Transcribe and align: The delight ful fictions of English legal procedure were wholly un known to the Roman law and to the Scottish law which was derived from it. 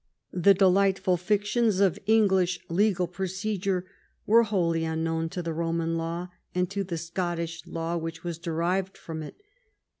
The 0.33 0.55
delight 0.55 0.97
ful 0.97 1.15
fictions 1.15 1.79
of 1.79 1.99
English 2.07 2.59
legal 2.69 3.05
procedure 3.05 3.85
were 4.25 4.41
wholly 4.41 4.83
un 4.83 5.03
known 5.03 5.29
to 5.29 5.43
the 5.43 5.53
Roman 5.53 5.95
law 5.95 6.29
and 6.55 6.67
to 6.71 6.83
the 6.83 6.97
Scottish 6.97 7.67
law 7.67 7.97
which 7.97 8.23
was 8.23 8.39
derived 8.39 8.97
from 8.97 9.21
it. 9.21 9.43